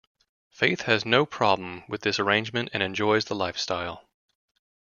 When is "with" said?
1.87-2.01